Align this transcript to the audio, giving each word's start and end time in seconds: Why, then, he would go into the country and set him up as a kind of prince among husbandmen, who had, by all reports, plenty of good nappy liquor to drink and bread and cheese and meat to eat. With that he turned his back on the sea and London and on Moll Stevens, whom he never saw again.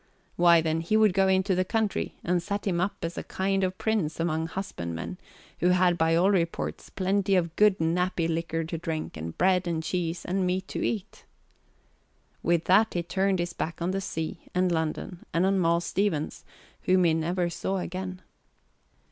Why, 0.35 0.61
then, 0.61 0.81
he 0.81 0.97
would 0.97 1.13
go 1.13 1.27
into 1.27 1.53
the 1.53 1.63
country 1.63 2.15
and 2.23 2.41
set 2.41 2.65
him 2.65 2.81
up 2.81 2.95
as 3.03 3.19
a 3.19 3.23
kind 3.23 3.63
of 3.63 3.77
prince 3.77 4.19
among 4.19 4.47
husbandmen, 4.47 5.19
who 5.59 5.67
had, 5.69 5.95
by 5.95 6.15
all 6.15 6.31
reports, 6.31 6.89
plenty 6.89 7.35
of 7.35 7.55
good 7.55 7.77
nappy 7.79 8.27
liquor 8.27 8.63
to 8.63 8.79
drink 8.79 9.15
and 9.15 9.37
bread 9.37 9.67
and 9.67 9.83
cheese 9.83 10.25
and 10.25 10.47
meat 10.47 10.67
to 10.69 10.83
eat. 10.83 11.25
With 12.41 12.63
that 12.65 12.95
he 12.95 13.03
turned 13.03 13.37
his 13.37 13.53
back 13.53 13.79
on 13.79 13.91
the 13.91 14.01
sea 14.01 14.47
and 14.55 14.71
London 14.71 15.23
and 15.35 15.45
on 15.45 15.59
Moll 15.59 15.81
Stevens, 15.81 16.45
whom 16.81 17.03
he 17.03 17.13
never 17.13 17.47
saw 17.51 17.77
again. 17.77 18.23